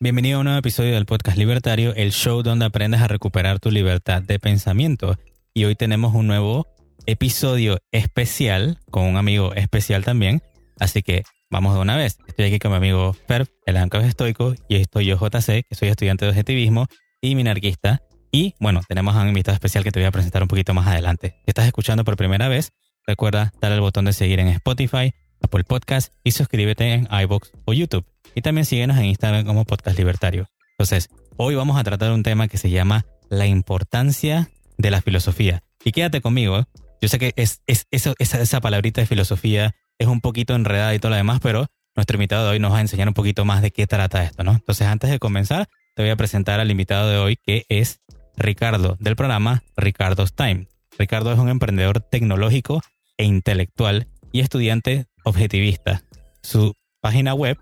[0.00, 3.70] Bienvenido a un nuevo episodio del podcast Libertario, el show donde aprendes a recuperar tu
[3.70, 5.16] libertad de pensamiento.
[5.54, 6.66] Y hoy tenemos un nuevo
[7.06, 10.42] episodio especial con un amigo especial también.
[10.78, 12.18] Así que vamos de una vez.
[12.26, 15.88] Estoy aquí con mi amigo Ferb, el ancla estoico, y estoy yo JC, que soy
[15.88, 16.86] estudiante de objetivismo
[17.20, 18.02] y minarquista.
[18.30, 20.86] Y bueno, tenemos a un invitado especial que te voy a presentar un poquito más
[20.86, 21.36] adelante.
[21.44, 22.72] Si estás escuchando por primera vez,
[23.06, 25.12] recuerda darle al botón de seguir en Spotify,
[25.42, 28.04] Apple Podcast y suscríbete en iBox o YouTube.
[28.34, 30.48] Y también síguenos en Instagram como Podcast Libertario.
[30.72, 35.62] Entonces, hoy vamos a tratar un tema que se llama la importancia de la filosofía.
[35.84, 36.66] Y quédate conmigo.
[37.00, 41.10] Yo sé que es, esa, esa palabrita de filosofía es un poquito enredada y todo
[41.10, 43.70] lo demás, pero nuestro invitado de hoy nos va a enseñar un poquito más de
[43.70, 44.52] qué trata esto, ¿no?
[44.52, 48.00] Entonces, antes de comenzar, te voy a presentar al invitado de hoy, que es
[48.36, 50.68] Ricardo, del programa Ricardo's Time.
[50.96, 52.82] Ricardo es un emprendedor tecnológico
[53.16, 56.02] e intelectual y estudiante objetivista.
[56.42, 57.58] Su página web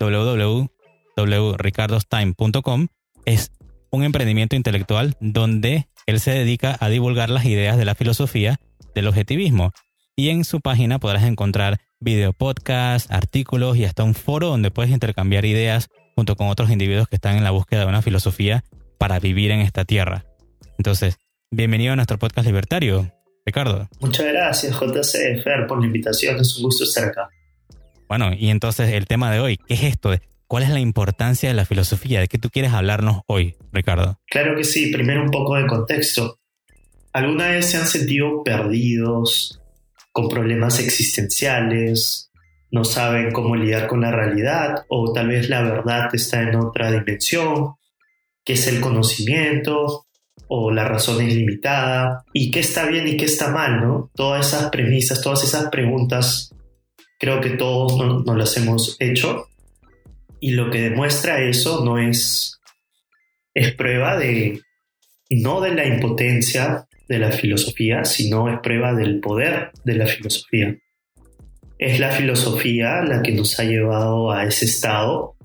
[0.00, 2.88] www.ricardostime.com
[3.26, 3.52] es
[3.90, 8.58] un emprendimiento intelectual donde él se dedica a divulgar las ideas de la filosofía
[8.94, 9.72] del objetivismo.
[10.16, 14.90] Y en su página podrás encontrar video podcast, artículos y hasta un foro donde puedes
[14.90, 18.64] intercambiar ideas junto con otros individuos que están en la búsqueda de una filosofía
[18.98, 20.24] para vivir en esta tierra.
[20.78, 21.18] Entonces,
[21.50, 23.12] bienvenido a nuestro podcast libertario,
[23.46, 23.88] Ricardo.
[24.00, 26.38] Muchas gracias, JC Fer, por la invitación.
[26.38, 27.30] Es un gusto estar acá.
[28.10, 30.12] Bueno, y entonces el tema de hoy, ¿qué es esto?
[30.48, 32.18] ¿Cuál es la importancia de la filosofía?
[32.18, 34.18] ¿De qué tú quieres hablarnos hoy, Ricardo?
[34.26, 34.90] Claro que sí.
[34.90, 36.40] Primero un poco de contexto.
[37.12, 39.62] ¿Alguna vez se han sentido perdidos,
[40.10, 42.32] con problemas existenciales,
[42.72, 46.90] no saben cómo lidiar con la realidad o tal vez la verdad está en otra
[46.90, 47.74] dimensión?
[48.44, 50.06] ¿Qué es el conocimiento?
[50.52, 54.10] o la razón es limitada y qué está bien y qué está mal, ¿no?
[54.16, 56.52] Todas esas premisas, todas esas preguntas
[57.20, 59.46] Creo que todos nos, las hemos hecho
[60.40, 62.58] y lo que demuestra eso no es,
[63.52, 64.62] es prueba de,
[65.28, 70.74] no de la impotencia de la filosofía, sino es prueba del poder de la filosofía.
[71.78, 75.36] Es la filosofía la que nos ha llevado a ese estado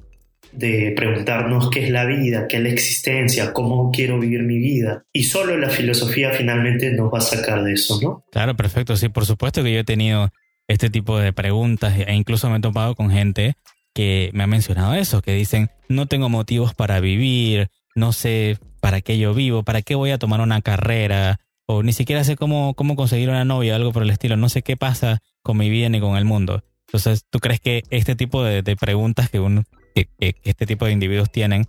[0.53, 5.03] de preguntarnos qué es la vida, qué es la existencia, cómo quiero vivir mi vida.
[5.11, 8.23] Y solo la filosofía finalmente nos va a sacar de eso, ¿no?
[8.31, 8.95] Claro, perfecto.
[8.95, 10.31] Sí, por supuesto que yo he tenido
[10.67, 13.55] este tipo de preguntas e incluso me he topado con gente
[13.93, 19.01] que me ha mencionado eso, que dicen, no tengo motivos para vivir, no sé para
[19.01, 22.73] qué yo vivo, para qué voy a tomar una carrera, o ni siquiera sé cómo,
[22.73, 25.89] cómo conseguir una novia, algo por el estilo, no sé qué pasa con mi vida
[25.89, 26.63] ni con el mundo.
[26.87, 29.63] Entonces, ¿tú crees que este tipo de, preguntas que, uno,
[29.95, 30.09] que
[30.43, 31.65] este tipo de individuos tienen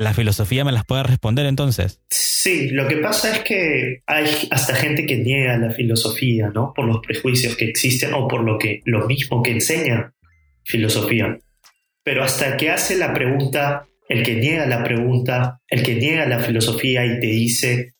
[0.00, 2.00] ¿La filosofía me las puede responder entonces?
[2.08, 6.72] Sí, lo que pasa es que hay hasta gente que niega la filosofía, ¿no?
[6.74, 10.14] Por los prejuicios que existen o por lo que lo mismo que enseña
[10.64, 11.38] filosofía.
[12.02, 16.38] Pero hasta que hace la pregunta, el que niega la pregunta, el que niega la
[16.38, 17.92] filosofía y te dice,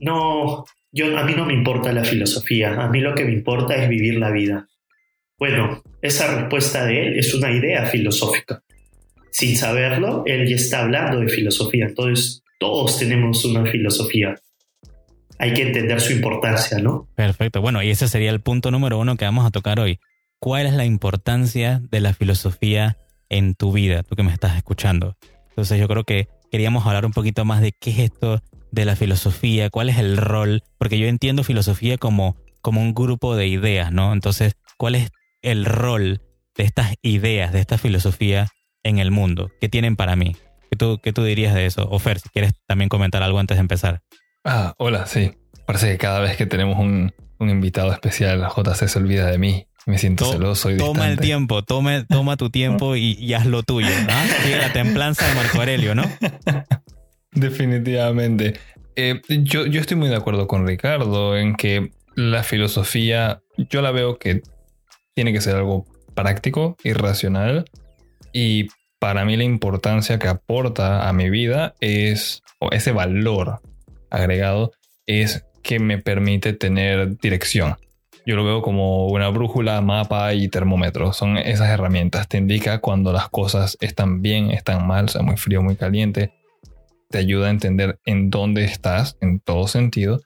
[0.00, 3.76] no, yo a mí no me importa la filosofía, a mí lo que me importa
[3.76, 4.66] es vivir la vida.
[5.38, 8.64] Bueno, esa respuesta de él es una idea filosófica
[9.36, 11.84] sin saberlo, él ya está hablando de filosofía.
[11.84, 14.34] Entonces, todos tenemos una filosofía.
[15.38, 17.06] Hay que entender su importancia, ¿no?
[17.14, 17.60] Perfecto.
[17.60, 20.00] Bueno, y ese sería el punto número uno que vamos a tocar hoy.
[20.38, 22.96] ¿Cuál es la importancia de la filosofía
[23.28, 25.18] en tu vida, tú que me estás escuchando?
[25.50, 28.40] Entonces yo creo que queríamos hablar un poquito más de qué es esto
[28.72, 33.36] de la filosofía, cuál es el rol, porque yo entiendo filosofía como, como un grupo
[33.36, 34.14] de ideas, ¿no?
[34.14, 35.10] Entonces, ¿cuál es
[35.42, 36.22] el rol
[36.56, 38.48] de estas ideas, de esta filosofía
[38.88, 39.50] en el mundo?
[39.60, 40.36] ¿Qué tienen para mí?
[40.70, 41.88] ¿Qué tú, qué tú dirías de eso?
[41.90, 44.00] Ofer, si quieres también comentar algo antes de empezar.
[44.44, 45.32] Ah, hola, sí.
[45.66, 49.66] Parece que cada vez que tenemos un, invitado especial, JC se olvida de mí.
[49.86, 53.88] Me siento celoso y Toma el tiempo, tome, toma tu tiempo y, haz lo tuyo.
[53.88, 54.56] ¿no?
[54.56, 56.02] la templanza de Marco Aurelio, ¿no?
[57.32, 58.54] Definitivamente.
[58.96, 63.92] Eh, yo, yo estoy muy de acuerdo con Ricardo en que la filosofía, yo la
[63.92, 64.42] veo que
[65.14, 67.64] tiene que ser algo práctico y racional
[68.38, 73.60] y para mí la importancia que aporta a mi vida es, o ese valor
[74.10, 74.72] agregado,
[75.06, 77.76] es que me permite tener dirección.
[78.26, 81.14] Yo lo veo como una brújula, mapa y termómetro.
[81.14, 82.28] Son esas herramientas.
[82.28, 86.34] Te indica cuando las cosas están bien, están mal, sea muy frío, muy caliente.
[87.08, 90.20] Te ayuda a entender en dónde estás en todo sentido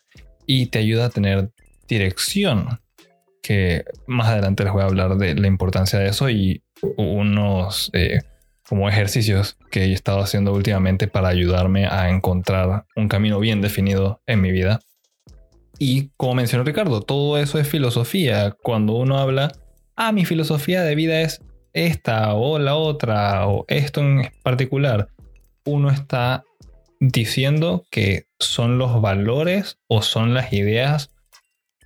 [0.47, 1.53] y te ayuda a tener
[1.87, 2.81] dirección.
[3.41, 6.65] Que más adelante les voy a hablar de la importancia de eso y
[6.97, 8.21] unos eh,
[8.69, 14.21] como ejercicios que he estado haciendo últimamente para ayudarme a encontrar un camino bien definido
[14.27, 14.81] en mi vida.
[15.79, 18.55] Y como mencionó Ricardo, todo eso es filosofía.
[18.63, 19.51] Cuando uno habla,
[19.97, 21.41] ah, mi filosofía de vida es
[21.73, 25.09] esta o la otra o esto en particular,
[25.65, 26.45] uno está
[27.01, 31.11] diciendo que son los valores o son las ideas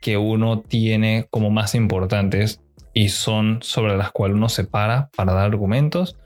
[0.00, 2.60] que uno tiene como más importantes
[2.94, 6.16] y son sobre las cuales uno se para para dar argumentos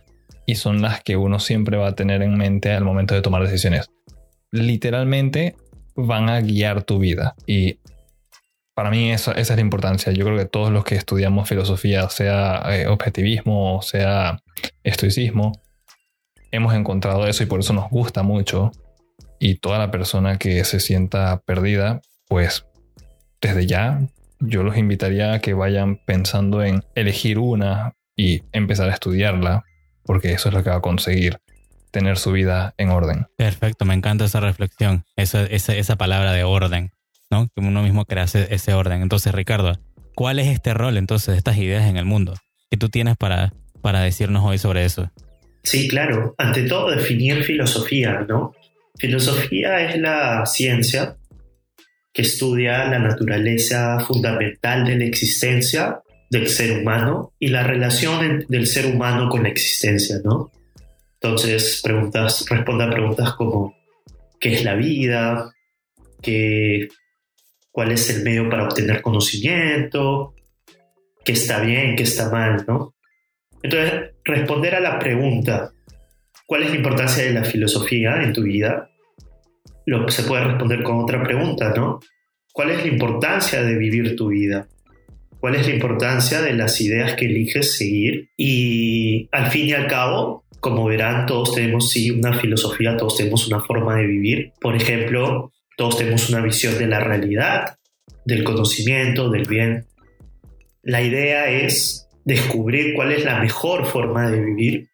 [0.47, 3.43] y son las que uno siempre va a tener en mente al momento de tomar
[3.43, 3.91] decisiones.
[4.50, 5.56] Literalmente
[5.94, 7.81] van a guiar tu vida y
[8.75, 10.12] para mí esa, es la importancia.
[10.12, 14.38] Yo creo que todos los que estudiamos filosofía, sea eh, objetivismo, sea
[14.85, 15.50] estoicismo,
[16.53, 18.71] hemos encontrado eso y por eso nos gusta mucho.
[19.41, 22.67] Y toda la persona que se sienta perdida, pues
[23.41, 24.00] desde ya
[24.40, 29.64] yo los invitaría a que vayan pensando en elegir una y empezar a estudiarla,
[30.05, 31.38] porque eso es lo que va a conseguir
[31.90, 33.26] tener su vida en orden.
[33.37, 36.93] Perfecto, me encanta esa reflexión, esa, esa, esa palabra de orden,
[37.31, 37.49] ¿no?
[37.55, 39.02] Que uno mismo crea ese orden.
[39.02, 39.79] Entonces, Ricardo,
[40.14, 42.35] ¿cuál es este rol entonces de estas ideas en el mundo
[42.70, 45.11] que tú tienes para, para decirnos hoy sobre eso?
[45.62, 46.35] Sí, claro.
[46.38, 48.55] Ante todo, definir filosofía, ¿no?
[48.96, 51.17] Filosofía es la ciencia
[52.19, 58.67] que estudia la naturaleza fundamental de la existencia del ser humano y la relación del
[58.67, 60.50] ser humano con la existencia, ¿no?
[61.15, 63.76] Entonces, preguntas, responde a preguntas como
[64.41, 65.55] ¿qué es la vida?
[66.20, 66.88] ¿Qué,
[67.70, 70.35] ¿Cuál es el medio para obtener conocimiento?
[71.25, 71.94] ¿Qué está bien?
[71.94, 72.64] ¿Qué está mal?
[72.67, 72.97] ¿no?
[73.62, 75.71] Entonces, responder a la pregunta
[76.47, 78.91] ¿cuál es la importancia de la filosofía en tu vida?
[80.08, 82.00] Se puede responder con otra pregunta, ¿no?
[82.52, 84.69] ¿Cuál es la importancia de vivir tu vida?
[85.40, 88.31] ¿Cuál es la importancia de las ideas que eliges seguir?
[88.37, 93.46] Y al fin y al cabo, como verán, todos tenemos sí una filosofía, todos tenemos
[93.46, 94.52] una forma de vivir.
[94.61, 97.79] Por ejemplo, todos tenemos una visión de la realidad,
[98.25, 99.87] del conocimiento, del bien.
[100.82, 104.88] La idea es descubrir cuál es la mejor forma de vivir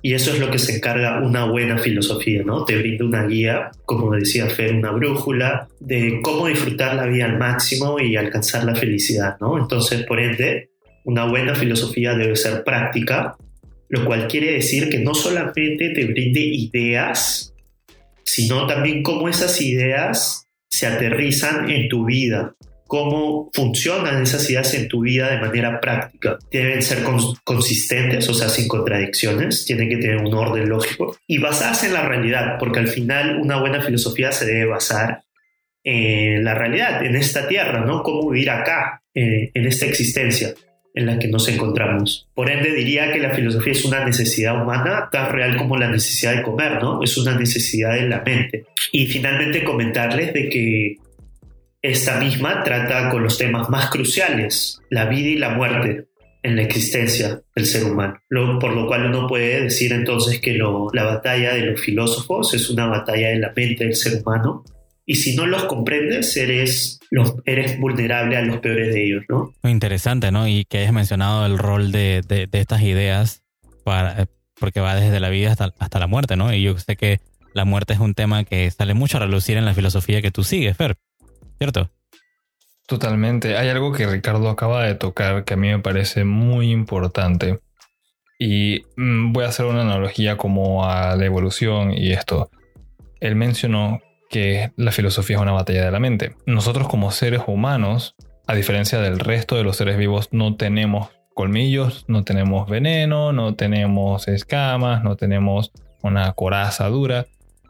[0.00, 2.64] y eso es lo que se encarga una buena filosofía, ¿no?
[2.64, 7.38] Te brinda una guía, como decía Fer, una brújula de cómo disfrutar la vida al
[7.38, 9.58] máximo y alcanzar la felicidad, ¿no?
[9.58, 10.70] Entonces, por ende,
[11.04, 13.36] una buena filosofía debe ser práctica,
[13.88, 17.54] lo cual quiere decir que no solamente te brinde ideas,
[18.24, 22.54] sino también cómo esas ideas se aterrizan en tu vida,
[22.88, 26.38] cómo funcionan esas ideas en tu vida de manera práctica.
[26.50, 27.04] Deben ser
[27.44, 32.08] consistentes, o sea, sin contradicciones, tienen que tener un orden lógico y basarse en la
[32.08, 35.22] realidad, porque al final una buena filosofía se debe basar
[35.84, 38.02] en la realidad, en esta tierra, ¿no?
[38.02, 40.54] Cómo vivir acá, eh, en esta existencia
[40.94, 42.26] en la que nos encontramos.
[42.34, 46.36] Por ende, diría que la filosofía es una necesidad humana tan real como la necesidad
[46.36, 47.02] de comer, ¿no?
[47.02, 48.64] Es una necesidad de la mente.
[48.92, 50.96] Y finalmente comentarles de que
[51.82, 56.08] esta misma trata con los temas más cruciales, la vida y la muerte
[56.42, 58.20] en la existencia del ser humano.
[58.60, 62.86] por lo cual uno puede decir entonces que la batalla de los filósofos es una
[62.86, 64.64] batalla de la mente del ser humano
[65.10, 67.00] y si no los comprendes, eres,
[67.46, 69.54] eres vulnerable a los peores de ellos, ¿no?
[69.62, 70.46] Muy interesante, ¿no?
[70.46, 73.42] Y que hayas mencionado el rol de, de, estas ideas,
[73.84, 74.26] para,
[74.60, 76.52] porque va desde la vida hasta, hasta, la muerte, ¿no?
[76.52, 77.20] Y yo sé que
[77.54, 80.44] la muerte es un tema que sale mucho a relucir en la filosofía que tú
[80.44, 80.98] sigues, Fer,
[81.58, 81.90] ¿cierto?
[82.86, 83.58] Totalmente.
[83.58, 87.60] Hay algo que Ricardo acaba de tocar que a mí me parece muy importante.
[88.38, 92.50] Y mm, voy a hacer una analogía como a la evolución y esto.
[93.20, 94.00] Él mencionó
[94.30, 96.34] que la filosofía es una batalla de la mente.
[96.46, 98.14] Nosotros como seres humanos,
[98.46, 103.54] a diferencia del resto de los seres vivos, no tenemos colmillos, no tenemos veneno, no
[103.54, 105.72] tenemos escamas, no tenemos
[106.02, 107.26] una coraza dura.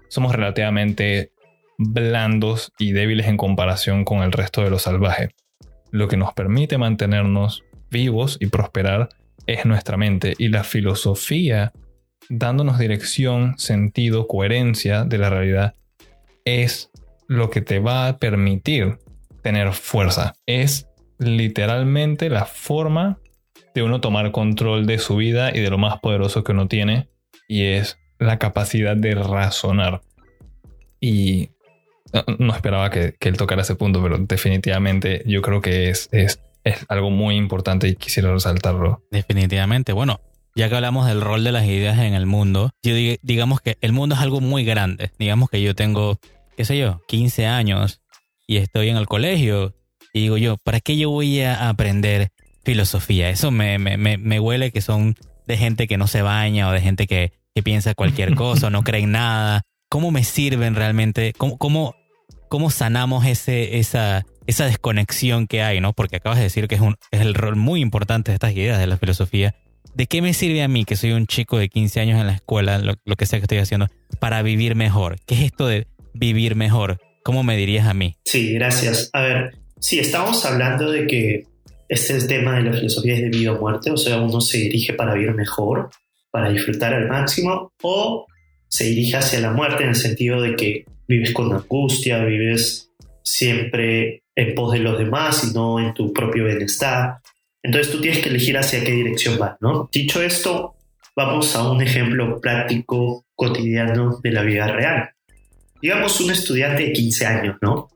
[0.08, 1.32] Somos relativamente
[1.78, 5.30] blandos y débiles en comparación con el resto de lo salvaje.
[5.90, 9.08] Lo que nos permite mantenernos vivos y prosperar
[9.46, 11.72] es nuestra mente y la filosofía,
[12.28, 15.74] dándonos dirección, sentido, coherencia de la realidad,
[16.44, 16.90] es
[17.28, 18.98] lo que te va a permitir
[19.42, 20.34] tener fuerza.
[20.46, 23.18] Es literalmente la forma
[23.74, 27.08] de uno tomar control de su vida y de lo más poderoso que uno tiene,
[27.48, 30.02] y es la capacidad de razonar.
[31.00, 31.50] Y
[32.38, 36.86] no, esperaba que, él tocara ese punto, pero definitivamente yo creo que es, es, es
[36.88, 39.02] algo muy importante y quisiera resaltarlo.
[39.10, 39.92] Definitivamente.
[39.92, 40.20] Bueno,
[40.54, 43.92] ya que hablamos del rol de las ideas en el mundo, yo digamos que el
[43.92, 45.10] mundo es algo muy grande.
[45.18, 46.18] Digamos que yo tengo
[46.58, 48.00] qué sé yo, 15 años
[48.48, 49.76] y estoy en el colegio
[50.12, 52.32] y digo yo, ¿para qué yo voy a aprender
[52.64, 53.30] filosofía?
[53.30, 55.14] Eso me, me, me, huele que son
[55.46, 58.82] de gente que no se baña o de gente que, que piensa cualquier cosa, no
[58.82, 59.62] cree en nada.
[59.88, 61.32] ¿Cómo me sirven realmente?
[61.38, 61.94] ¿Cómo, cómo,
[62.48, 65.80] cómo sanamos ese, esa, esa desconexión que hay?
[65.80, 65.92] ¿no?
[65.92, 68.78] Porque acabas de decir que es, un, es el rol muy importante de estas ideas
[68.78, 69.54] de la filosofía
[69.98, 72.34] ¿de qué me sirve a mí, que soy un chico de 15 años en la
[72.34, 73.88] escuela, lo, lo que sea que estoy haciendo,
[74.20, 75.16] para vivir mejor?
[75.26, 77.00] ¿Qué es esto de vivir mejor?
[77.24, 78.14] ¿Cómo me dirías a mí?
[78.24, 79.10] Sí, gracias.
[79.12, 81.42] A ver, sí, estamos hablando de que
[81.88, 84.92] este tema de la filosofía es de vida o muerte, o sea, uno se dirige
[84.92, 85.90] para vivir mejor,
[86.30, 88.26] para disfrutar al máximo, o
[88.68, 92.90] se dirige hacia la muerte en el sentido de que vives con angustia, vives
[93.22, 97.18] siempre en pos de los demás y no en tu propio bienestar.
[97.62, 99.88] Entonces tú tienes que elegir hacia qué dirección vas, ¿no?
[99.92, 100.76] Dicho esto,
[101.16, 105.10] vamos a un ejemplo práctico cotidiano de la vida real.
[105.80, 107.88] Digamos un estudiante de 15 años, ¿no?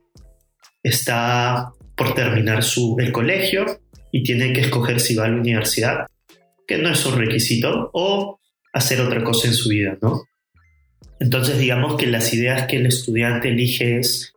[0.83, 3.67] Está por terminar su, el colegio
[4.11, 6.07] y tiene que escoger si va a la universidad,
[6.67, 8.41] que no es un requisito, o
[8.73, 10.23] hacer otra cosa en su vida, ¿no?
[11.23, 14.35] Entonces digamos que las ideas que el estudiante elige es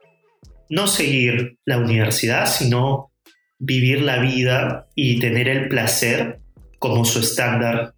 [0.70, 3.12] no seguir la universidad, sino
[3.58, 6.42] vivir la vida y tener el placer
[6.78, 7.96] como su estándar.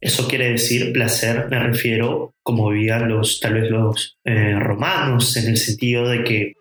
[0.00, 5.48] Eso quiere decir placer, me refiero como vivían los, tal vez los eh, romanos, en
[5.48, 6.52] el sentido de que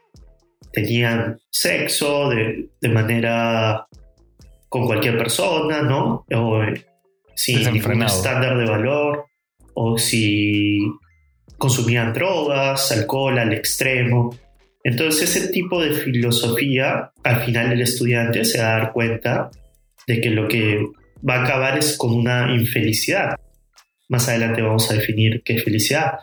[0.73, 3.85] tenían sexo de, de manera
[4.67, 6.25] con cualquier persona, ¿no?
[6.33, 6.83] O eh,
[7.35, 9.25] sin ningún estándar de valor,
[9.75, 10.79] o si
[11.57, 14.37] consumían drogas, alcohol al extremo.
[14.83, 19.49] Entonces ese tipo de filosofía, al final el estudiante se va a dar cuenta
[20.07, 20.85] de que lo que
[21.27, 23.35] va a acabar es con una infelicidad.
[24.09, 26.19] Más adelante vamos a definir qué es felicidad.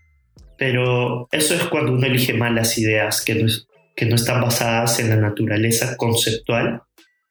[0.56, 3.52] Pero eso es cuando uno elige malas ideas que no,
[3.96, 6.82] que no están basadas en la naturaleza conceptual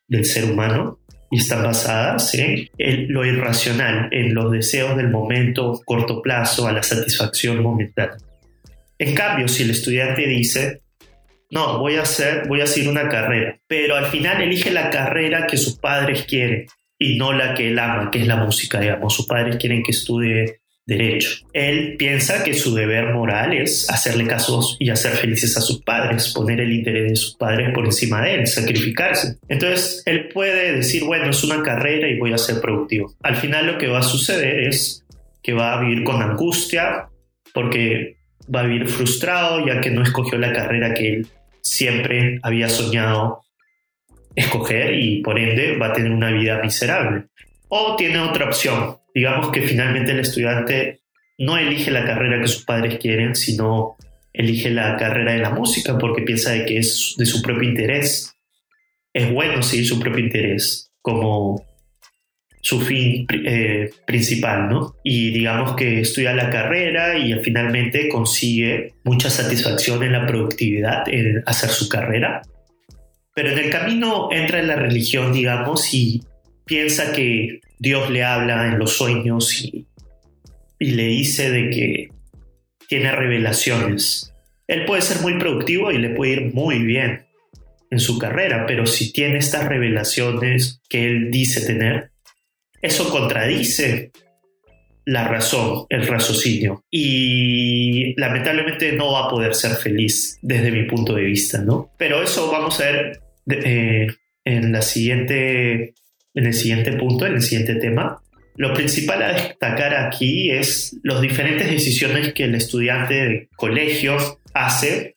[0.08, 1.00] del ser humano
[1.32, 2.68] y están basadas en
[3.08, 8.18] lo irracional, en los deseos del momento corto plazo, a la satisfacción momentánea.
[9.00, 10.82] En cambio, si el estudiante dice,
[11.50, 15.48] no, voy a hacer, voy a hacer una carrera, pero al final elige la carrera
[15.48, 16.66] que sus padres quieren
[17.00, 19.16] y no la que él ama, que es la música, digamos.
[19.16, 20.61] Sus padres quieren que estudie
[20.98, 21.30] derecho.
[21.54, 26.34] Él piensa que su deber moral es hacerle casos y hacer felices a sus padres,
[26.34, 29.38] poner el interés de sus padres por encima de él, sacrificarse.
[29.48, 33.14] Entonces, él puede decir, bueno, es una carrera y voy a ser productivo.
[33.24, 35.06] Al final lo que va a suceder es
[35.42, 37.08] que va a vivir con angustia
[37.54, 38.18] porque
[38.54, 41.28] va a vivir frustrado ya que no escogió la carrera que él
[41.62, 43.42] siempre había soñado
[44.36, 47.26] escoger y por ende va a tener una vida miserable.
[47.70, 51.02] O tiene otra opción, digamos que finalmente el estudiante
[51.38, 53.96] no elige la carrera que sus padres quieren, sino
[54.34, 58.34] elige la carrera de la música porque piensa de que es de su propio interés.
[59.14, 61.66] Es bueno seguir su propio interés como
[62.62, 64.96] su fin eh, principal, ¿no?
[65.04, 71.44] Y digamos que estudia la carrera y finalmente consigue mucha satisfacción en la productividad, en
[71.48, 72.44] hacer su carrera.
[73.34, 76.22] Pero en el camino entra en la religión, digamos, y
[76.66, 79.88] piensa que Dios le habla en los sueños y,
[80.78, 82.10] le dice de que
[82.88, 84.32] tiene revelaciones.
[84.68, 87.26] Él puede ser muy productivo y le puede ir muy bien
[87.90, 92.12] en su carrera, pero si tiene estas revelaciones que él dice tener,
[92.84, 94.12] eso contradice
[95.06, 96.84] la razón, el raciocinio.
[96.92, 101.92] Y lamentablemente no va a poder ser feliz desde mi punto de vista, ¿no?
[101.98, 104.08] Pero eso vamos a ver eh,
[104.46, 105.96] en la siguiente
[106.34, 108.22] en el siguiente punto, en el siguiente tema.
[108.56, 114.18] Lo principal a destacar aquí es las diferentes decisiones que el estudiante de colegio
[114.54, 115.16] hace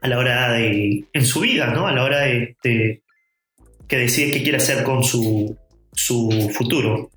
[0.00, 1.86] a la hora de, en su vida, ¿no?
[1.86, 5.56] A la hora de, que decide qué quiere hacer con su,
[5.92, 7.10] su futuro.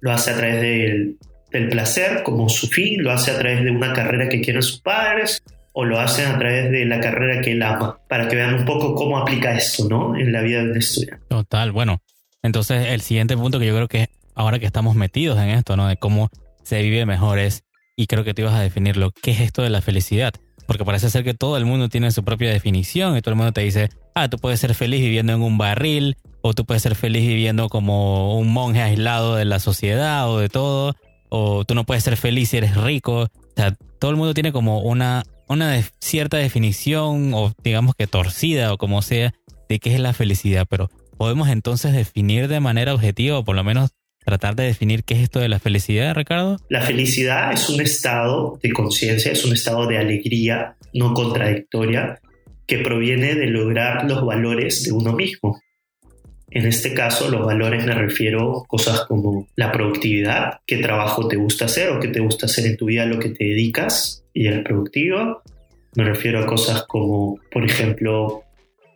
[0.00, 1.18] Lo hace a través del,
[1.50, 4.80] del placer como su fin, lo hace a través de una carrera que quieren sus
[4.80, 8.54] padres, o lo hacen a través de la carrera que él ama, para que vean
[8.54, 10.16] un poco cómo aplica esto, ¿no?
[10.16, 11.26] En la vida de un estudiante.
[11.28, 12.02] Total, bueno.
[12.42, 15.86] Entonces, el siguiente punto que yo creo que ahora que estamos metidos en esto, ¿no?
[15.86, 16.30] De cómo
[16.62, 17.64] se vive mejor es,
[17.96, 20.32] y creo que tú ibas a definirlo, ¿qué es esto de la felicidad?
[20.66, 23.52] Porque parece ser que todo el mundo tiene su propia definición y todo el mundo
[23.52, 26.94] te dice, ah, tú puedes ser feliz viviendo en un barril, o tú puedes ser
[26.94, 30.94] feliz viviendo como un monje aislado de la sociedad o de todo,
[31.28, 33.22] o tú no puedes ser feliz si eres rico.
[33.22, 38.72] O sea, todo el mundo tiene como una una cierta definición o digamos que torcida
[38.72, 39.34] o como sea
[39.68, 40.88] de qué es la felicidad, pero
[41.20, 43.90] podemos entonces definir de manera objetiva o por lo menos
[44.24, 46.56] tratar de definir qué es esto de la felicidad, Ricardo.
[46.70, 52.18] La felicidad es un estado de conciencia, es un estado de alegría no contradictoria
[52.66, 55.60] que proviene de lograr los valores de uno mismo.
[56.50, 61.36] En este caso, los valores me refiero a cosas como la productividad, qué trabajo te
[61.36, 64.46] gusta hacer o qué te gusta hacer en tu vida, lo que te dedicas y
[64.46, 65.42] eres productivo.
[65.96, 68.42] Me refiero a cosas como, por ejemplo,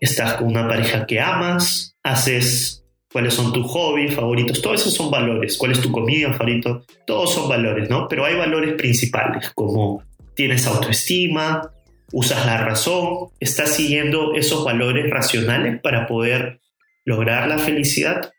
[0.00, 5.10] estás con una pareja que amas, haces cuáles son tus hobbies favoritos, todos esos son
[5.10, 8.06] valores, cuál es tu comida favorita, todos son valores, ¿no?
[8.08, 10.02] Pero hay valores principales como
[10.34, 11.70] tienes autoestima,
[12.12, 16.60] usas la razón, estás siguiendo esos valores racionales para poder
[17.04, 18.32] lograr la felicidad.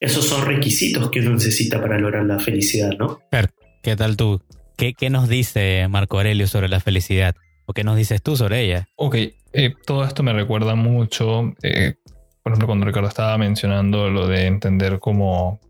[0.00, 3.20] Esos son requisitos que uno necesita para lograr la felicidad, ¿no?
[3.82, 4.40] ¿Qué tal tú?
[4.76, 7.34] ¿Qué, qué nos dice Marco Aurelio sobre la felicidad?
[7.66, 8.88] ¿O qué nos dices tú sobre ella?
[8.96, 9.16] Ok,
[9.52, 11.94] eh, todo esto me recuerda mucho, eh,
[12.42, 15.60] por ejemplo, cuando Ricardo estaba mencionando lo de entender cómo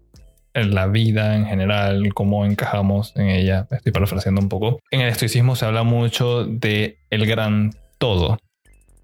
[0.55, 4.81] la vida en general, cómo encajamos en ella, estoy parafraseando un poco.
[4.91, 8.39] En el estoicismo se habla mucho de el gran todo,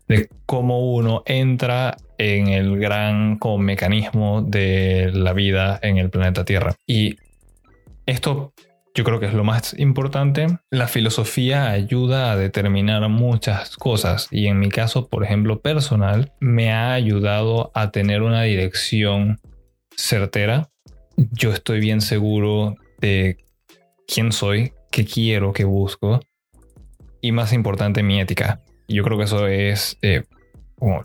[0.09, 6.75] de cómo uno entra en el gran mecanismo de la vida en el planeta Tierra.
[6.87, 7.17] Y
[8.07, 8.53] esto
[8.99, 10.49] yo creo que es lo más importante.
[10.71, 16.73] La filosofía ayuda a determinar muchas cosas y en mi caso, por ejemplo, personal, me
[16.73, 19.39] ha ayudado a tener una dirección
[19.97, 20.71] certera.
[21.17, 23.37] Yo estoy bien seguro de
[24.13, 26.19] quién soy, qué quiero, qué busco
[27.21, 28.63] y más importante, mi ética.
[28.89, 30.25] Yo creo que eso es eh,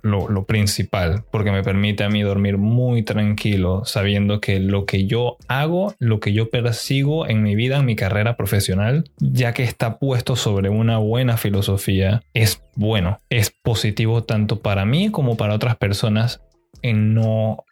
[0.02, 5.38] lo, principal, porque me permite a mí dormir muy tranquilo, sabiendo que lo que yo
[5.48, 10.00] hago, lo que yo persigo en mi vida, en mi carrera profesional, ya que está
[10.00, 15.76] puesto sobre una buena filosofía, es bueno, es positivo tanto para mí como para otras
[15.78, 16.42] personas.
[16.82, 17.64] En no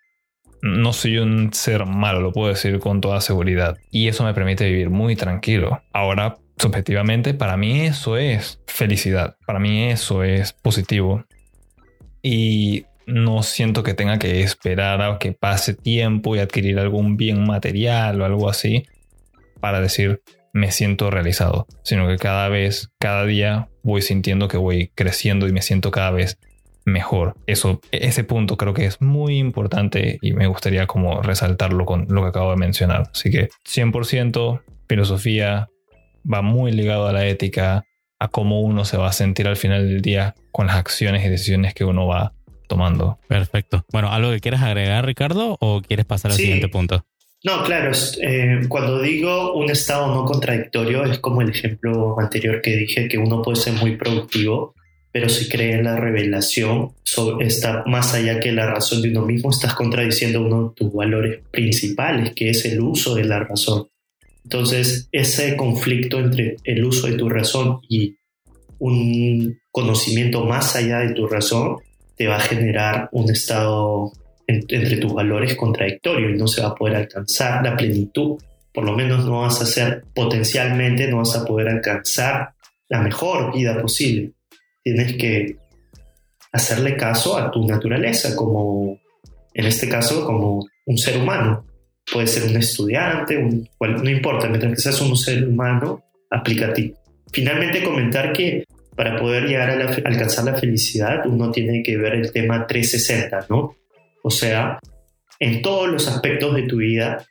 [0.62, 3.78] no soy un ser malo, lo puedo decir con toda seguridad.
[3.90, 5.82] Y eso me permite vivir muy tranquilo.
[5.92, 9.38] Ahora, subjetivamente, para mí eso es felicidad.
[9.48, 11.26] Para mí eso es positivo
[12.22, 17.46] y no siento que tenga que esperar a que pase tiempo y adquirir algún bien
[17.46, 18.84] material o algo así
[19.60, 20.22] para decir
[20.54, 25.54] me siento realizado, sino que cada vez, cada día voy sintiendo que voy creciendo y
[25.54, 26.38] me siento cada vez
[26.86, 27.36] mejor.
[27.48, 32.22] Eso, ese punto creo que es muy importante y me gustaría como resaltarlo con lo
[32.24, 33.04] que acabo de mencionar.
[33.14, 35.70] Así que 100% filosofía
[36.32, 37.84] va muy ligado a la ética,
[38.22, 41.30] a cómo uno se va a sentir al final del día con las acciones y
[41.30, 42.34] decisiones que uno va
[42.68, 43.18] tomando.
[43.28, 43.84] Perfecto.
[43.92, 47.04] Bueno, ¿algo que quieras agregar, Ricardo, o quieres pasar al siguiente punto?
[47.44, 52.76] No, claro, eh, cuando digo un estado no contradictorio es como el ejemplo anterior que
[52.76, 54.76] dije, que uno puede ser muy productivo,
[55.12, 56.92] pero si cree en la revelación,
[57.40, 61.42] está más allá que la razón de uno mismo, estás contradiciendo uno de tus valores
[61.50, 63.88] principales, que es el uso de la razón.
[64.44, 68.18] Entonces, ese conflicto entre el uso de tu razón y
[68.80, 71.78] un conocimiento más allá de tu razón
[72.18, 74.12] te va a generar un estado
[74.48, 78.38] entre tus valores contradictorio y no se va a poder alcanzar la plenitud.
[78.74, 82.54] Por lo menos no vas a ser, potencialmente no vas a poder alcanzar
[82.90, 84.34] la mejor vida posible.
[84.84, 85.56] Tienes que
[86.52, 89.00] hacerle caso a tu naturaleza, como
[89.54, 91.66] en este caso, como un ser humano
[92.12, 96.98] puede ser un estudiante, no importa, mientras que seas un ser humano, aplicativo.
[97.32, 102.32] Finalmente, comentar que para poder llegar a, alcanzar la felicidad, uno tiene que ver el
[102.32, 103.76] tema 360, ¿no?
[104.24, 104.80] O sea,
[105.40, 107.26] en todos los aspectos de tu vida,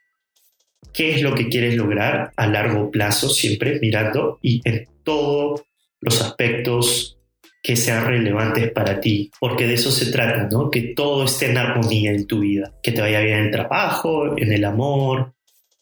[0.92, 5.62] qué es lo que quieres lograr a largo plazo, siempre mirando y en todos
[6.00, 7.19] los aspectos
[7.62, 10.70] que sean relevantes para ti, porque de eso se trata, ¿no?
[10.70, 14.38] Que todo esté en armonía en tu vida, que te vaya bien en el trabajo,
[14.38, 15.34] en el amor,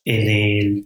[0.04, 0.84] en el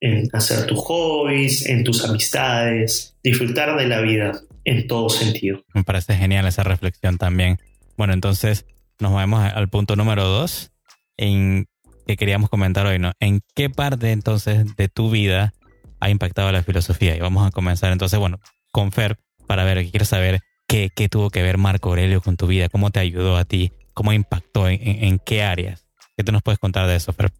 [0.00, 5.64] en hacer tus hobbies, en tus amistades, disfrutar de la vida en todo sentido.
[5.74, 7.58] Me parece genial esa reflexión también.
[7.96, 8.66] Bueno, entonces
[9.00, 10.72] nos vamos al punto número dos,
[11.16, 11.66] en
[12.06, 13.12] que queríamos comentar hoy, ¿no?
[13.20, 15.54] ¿En qué parte entonces de tu vida
[16.00, 17.16] ha impactado la filosofía?
[17.16, 18.38] Y vamos a comenzar entonces, bueno,
[18.70, 22.46] con Fer, para ver, quiero saber qué, qué, tuvo que ver Marco Aurelio con tu
[22.46, 25.86] vida, cómo te ayudó a ti, cómo impactó, en, qué áreas.
[26.16, 27.32] ¿Qué tú nos puedes contar de eso, Fer?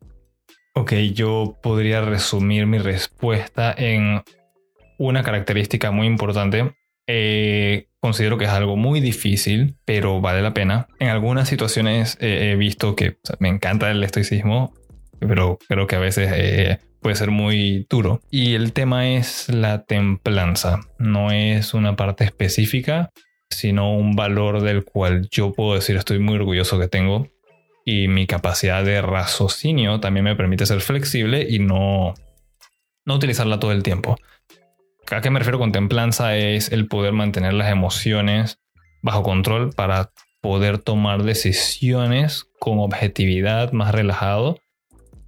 [0.74, 4.22] Ok, yo podría resumir mi respuesta en
[4.98, 6.74] una característica muy importante.
[7.06, 10.88] Eh, considero que es algo muy difícil, pero vale la pena.
[10.98, 14.72] En algunas situaciones he visto que me encanta el estoicismo,
[15.20, 18.20] pero creo que a veces eh, puede ser muy duro.
[18.32, 20.80] Y el tema es la templanza.
[20.98, 23.12] No es una parte específica,
[23.48, 27.28] sino un valor del cual yo puedo decir estoy muy orgulloso que tengo.
[27.84, 32.14] Y mi capacidad de raciocinio también me permite ser flexible y no,
[33.04, 34.16] no utilizarla todo el tiempo.
[35.08, 36.36] ¿A qué me refiero con templanza?
[36.36, 38.58] Es el poder mantener las emociones
[39.00, 44.58] bajo control para poder tomar decisiones con objetividad, más relajado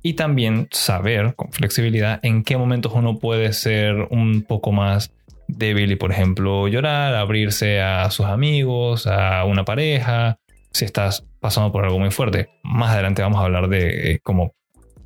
[0.03, 5.13] y también saber con flexibilidad en qué momentos uno puede ser un poco más
[5.49, 10.39] débil y por ejemplo llorar, abrirse a sus amigos, a una pareja.
[10.73, 12.49] Si estás pasando por algo muy fuerte.
[12.63, 14.55] Más adelante vamos a hablar de eh, como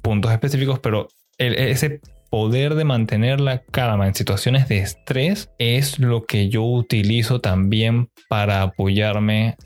[0.02, 2.00] puntos específicos, pero ese
[2.30, 8.08] poder de mantener la calma en situaciones de estrés es lo que yo utilizo también
[8.28, 9.56] para apoyarme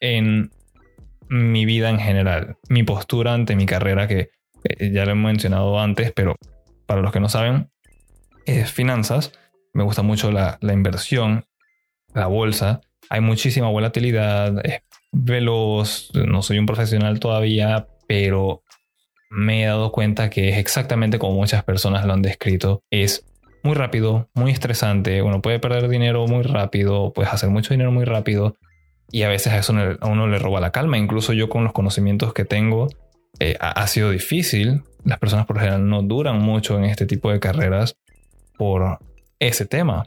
[0.00, 0.50] en
[1.28, 4.28] mi vida en general, mi postura ante mi carrera, que
[4.68, 6.36] eh, ya lo he mencionado antes, pero
[6.86, 7.70] para los que no saben,
[8.44, 9.32] es finanzas.
[9.72, 11.44] Me gusta mucho la, la inversión,
[12.14, 12.80] la bolsa.
[13.10, 18.62] Hay muchísima volatilidad, es veloz, no soy un profesional todavía, pero
[19.30, 22.82] me he dado cuenta que es exactamente como muchas personas lo han descrito.
[22.90, 23.26] Es
[23.62, 28.04] muy rápido, muy estresante, uno puede perder dinero muy rápido, puedes hacer mucho dinero muy
[28.04, 28.56] rápido
[29.10, 30.98] y a veces a eso a uno le roba la calma.
[30.98, 32.88] Incluso yo con los conocimientos que tengo
[33.38, 34.82] eh, ha, sido difícil.
[35.04, 37.96] Las personas por general no duran mucho en este tipo de carreras
[38.56, 38.98] por
[39.38, 40.06] ese tema.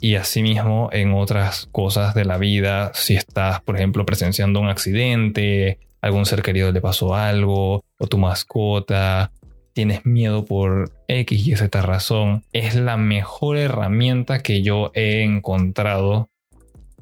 [0.00, 5.78] Y asimismo en otras cosas de la vida, si estás, por ejemplo, presenciando un accidente,
[6.00, 9.32] algún ser querido le pasó algo, o tu mascota,
[9.72, 16.30] tienes miedo por X y Z razón, es la mejor herramienta que yo he encontrado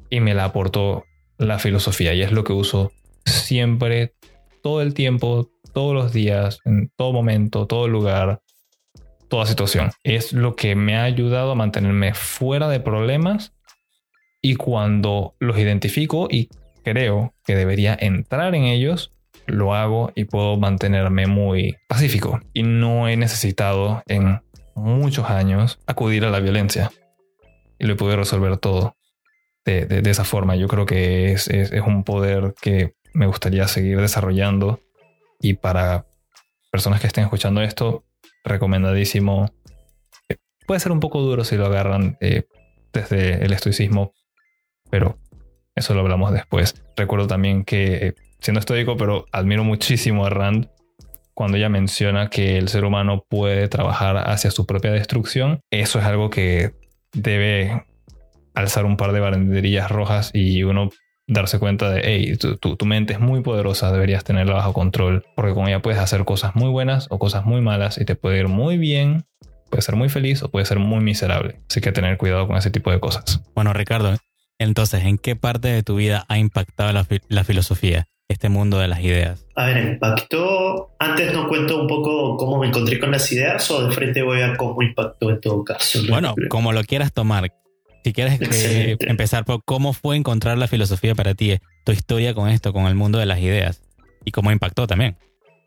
[0.09, 1.05] y me la aportó
[1.37, 2.91] la filosofía y es lo que uso
[3.25, 4.13] siempre,
[4.63, 8.41] todo el tiempo, todos los días, en todo momento, todo lugar,
[9.27, 9.91] toda situación.
[10.03, 13.53] Es lo que me ha ayudado a mantenerme fuera de problemas
[14.41, 16.49] y cuando los identifico y
[16.83, 19.13] creo que debería entrar en ellos,
[19.45, 22.39] lo hago y puedo mantenerme muy pacífico.
[22.53, 24.41] Y no he necesitado en
[24.75, 26.91] muchos años acudir a la violencia.
[27.79, 28.95] Y lo he podido resolver todo
[29.65, 30.55] de, esa forma.
[30.55, 31.49] Yo creo que es,
[31.85, 34.79] un poder que me gustaría seguir desarrollando
[35.39, 36.05] y para
[36.71, 38.05] personas que estén escuchando esto,
[38.43, 39.51] recomendadísimo.
[40.65, 42.45] Puede ser un poco duro si lo agarran eh,
[42.91, 44.13] desde el estoicismo,
[44.89, 45.17] pero
[45.75, 46.83] eso lo hablamos después.
[46.95, 50.69] Recuerdo también que, eh, siendo estoico, pero admiro muchísimo a Rand
[51.33, 55.61] cuando ella menciona que el ser humano puede trabajar hacia su propia destrucción.
[55.71, 56.75] Eso es algo que
[57.13, 57.85] debe
[58.53, 60.89] alzar un par de banderillas rojas y uno
[61.27, 65.67] darse cuenta de, hey, tu, mente es muy poderosa, deberías tenerla bajo control, porque con
[65.67, 68.77] ella puedes hacer cosas muy buenas o cosas muy malas y te puede ir muy
[68.77, 69.25] bien,
[69.69, 71.61] puede ser muy feliz o puede ser muy miserable.
[71.69, 73.41] Así que tener cuidado con ese tipo de cosas.
[73.55, 74.17] Bueno, Ricardo,
[74.59, 78.07] entonces, ¿en qué parte de tu vida ha impactado la, la filosofía?
[78.33, 79.45] este mundo de las ideas?
[79.55, 80.95] A ver, impactó.
[80.99, 84.41] Antes no cuento un poco cómo me encontré con las ideas o de frente voy
[84.41, 85.99] a cómo impactó en todo caso.
[86.09, 87.51] Bueno, como lo quieras tomar.
[88.03, 92.49] Si quieres eh, empezar por cómo fue encontrar la filosofía para ti, tu historia con
[92.49, 93.81] esto, con el mundo de las ideas
[94.25, 95.15] y cómo impactó también.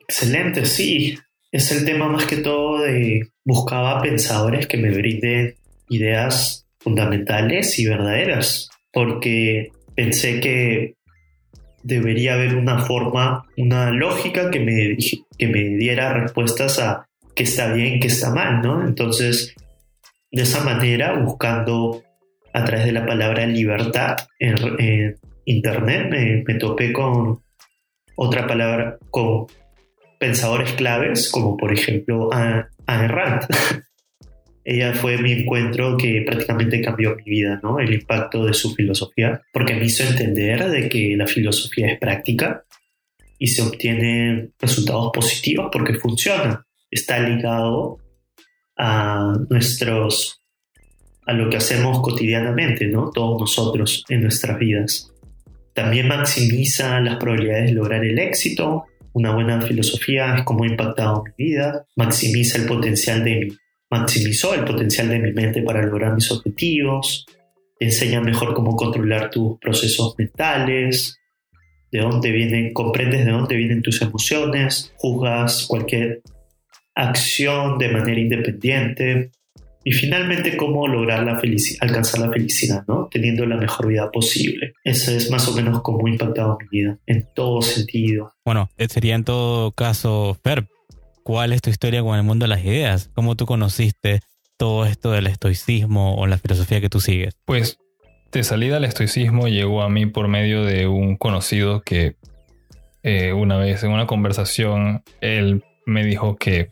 [0.07, 1.19] Excelente, sí.
[1.51, 5.55] Es el tema más que todo de buscaba pensadores que me brinden
[5.89, 10.95] ideas fundamentales y verdaderas, porque pensé que
[11.83, 14.97] debería haber una forma, una lógica que me,
[15.39, 18.87] que me diera respuestas a qué está bien, qué está mal, ¿no?
[18.87, 19.55] Entonces,
[20.33, 22.03] de esa manera, buscando
[22.57, 25.15] a través de la palabra libertad en,
[25.45, 27.41] internet, me, topé con
[28.17, 29.47] otra palabra, con
[30.19, 33.43] pensadores claves, como por ejemplo Anne Rand.
[34.65, 37.79] Ella fue mi encuentro que prácticamente cambió mi vida, ¿no?
[37.79, 42.65] El impacto de su filosofía, porque me hizo entender de que la filosofía es práctica
[43.39, 46.67] y se obtienen resultados positivos porque funciona.
[46.91, 47.99] Está ligado
[48.79, 50.43] a nuestros
[51.27, 53.11] a lo que hacemos cotidianamente, ¿no?
[53.11, 55.13] Todos nosotros en nuestras vidas.
[55.75, 58.85] También maximiza las probabilidades de lograr el éxito.
[59.13, 61.85] Una buena filosofía es como ha impactado mi vida.
[61.97, 63.49] Maximiza el potencial de mi,
[63.91, 67.27] maximizó el potencial de mi mente para lograr mis objetivos.
[67.81, 71.19] Enseña mejor cómo controlar tus procesos mentales.
[71.91, 74.95] De dónde vienen, comprendes de dónde vienen tus emociones.
[74.97, 76.23] Juzgas cualquier
[76.95, 79.31] acción de manera independiente
[79.89, 83.09] y finalmente, cómo lograr la felicidad, alcanzar la felicidad, ¿no?
[83.09, 84.73] Teniendo la mejor vida posible.
[84.83, 88.35] Eso es más o menos cómo ha impactado mi vida, en todo sentido.
[88.45, 90.67] Bueno, eh, sería en todo caso, Fer,
[91.23, 93.13] ¿cuál es tu historia con el mundo de las ideas?
[93.15, 94.23] ¿Cómo tú conociste
[94.57, 97.37] todo esto del estoicismo o la filosofía que tú sigues?
[97.45, 97.79] Pues
[98.33, 102.17] de salida al estoicismo llegó a mí por medio de un conocido que
[103.05, 106.71] eh, una vez en una conversación él me dijo que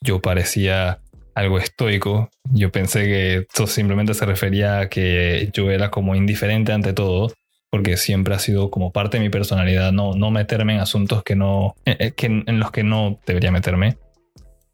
[0.00, 1.01] yo parecía
[1.34, 2.30] algo estoico.
[2.52, 7.32] Yo pensé que esto simplemente se refería a que yo era como indiferente ante todo,
[7.70, 11.36] porque siempre ha sido como parte de mi personalidad no, no meterme en asuntos que
[11.36, 13.96] no, eh, eh, en, los que no debería meterme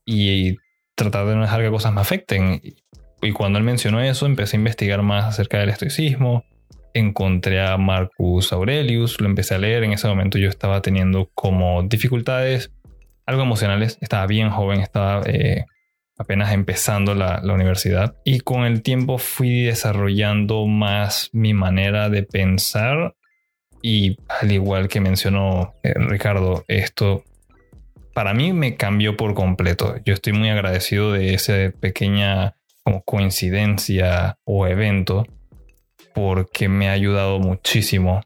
[0.04, 0.56] y
[0.94, 2.60] tratar de no dejar que cosas me afecten.
[3.22, 6.44] Y cuando él mencionó eso, empecé a investigar más acerca del estoicismo.
[6.94, 9.84] encontré a Marcus Aurelius, lo empecé a leer.
[9.84, 12.72] En ese momento yo estaba teniendo como dificultades
[13.26, 13.98] algo emocionales.
[14.00, 15.66] Estaba bien joven, estaba eh,
[16.18, 18.16] apenas empezando la, universidad.
[18.24, 23.14] Y con el tiempo fui desarrollando más mi manera de pensar.
[23.80, 27.22] Y al igual que mencionó eh, Ricardo, esto
[28.12, 29.94] para mí me cambió por completo.
[30.04, 35.24] Yo estoy muy agradecido de esa pequeña como coincidencia o evento
[36.14, 38.22] porque me ha ayudado muchísimo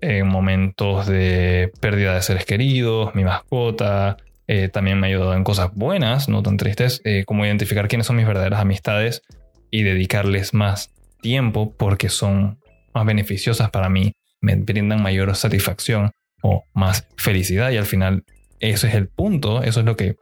[0.00, 4.16] en momentos de pérdida de seres queridos, mi mascota.
[4.52, 8.08] Eh, también me ha ayudado en cosas buenas, no tan tristes, eh, como identificar quiénes
[8.08, 9.22] son mis verdaderas amistades
[9.70, 10.90] y dedicarles más
[11.22, 12.58] tiempo porque son
[12.92, 16.10] más beneficiosas para mí, me brindan mayor satisfacción
[16.42, 18.24] o más felicidad y al final
[18.58, 20.16] ese es el punto, eso es lo que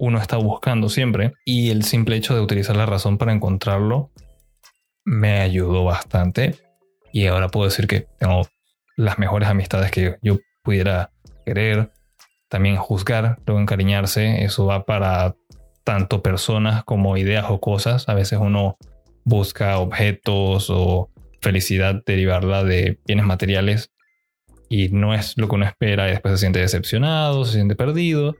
[0.00, 4.10] uno está buscando siempre y el simple hecho de utilizar la razón para encontrarlo
[5.04, 6.56] me ayudó bastante
[7.12, 8.48] y ahora puedo decir que tengo
[8.96, 11.12] las mejores amistades que yo pudiera
[11.46, 11.92] querer.
[12.48, 15.34] También juzgar, luego encariñarse, eso va para
[15.84, 18.08] tanto personas como ideas o cosas.
[18.08, 18.76] A veces uno
[19.24, 23.90] busca objetos o felicidad derivarla de bienes materiales
[24.68, 28.36] y no es lo que uno espera y después se siente decepcionado, se siente perdido.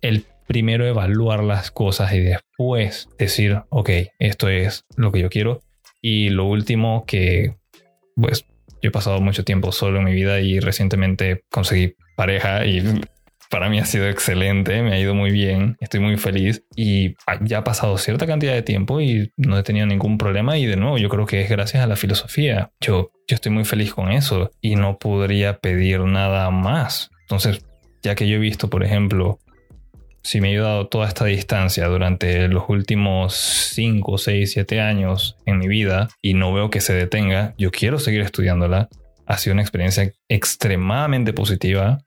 [0.00, 5.60] El primero evaluar las cosas y después decir, ok, esto es lo que yo quiero.
[6.00, 7.56] Y lo último que,
[8.14, 8.46] pues,
[8.82, 13.00] yo he pasado mucho tiempo solo en mi vida y recientemente conseguí pareja y
[13.50, 17.58] para mí ha sido excelente, me ha ido muy bien, estoy muy feliz y ya
[17.58, 20.98] ha pasado cierta cantidad de tiempo y no he tenido ningún problema y de nuevo
[20.98, 22.70] yo creo que es gracias a la filosofía.
[22.80, 27.10] Yo, yo estoy muy feliz con eso y no podría pedir nada más.
[27.22, 27.64] Entonces,
[28.02, 29.40] ya que yo he visto, por ejemplo,
[30.26, 35.58] si me he ayudado toda esta distancia durante los últimos 5, 6, 7 años en
[35.58, 38.88] mi vida y no veo que se detenga, yo quiero seguir estudiándola.
[39.24, 41.98] Ha sido una experiencia extremadamente positiva.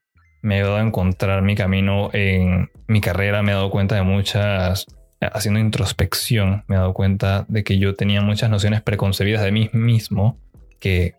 [0.41, 4.03] Me he dado a encontrar mi camino en mi carrera, me he dado cuenta de
[4.03, 4.85] muchas,
[5.19, 9.69] haciendo introspección, me he dado cuenta de que yo tenía muchas nociones preconcebidas de mí
[9.73, 10.39] mismo
[10.79, 11.15] que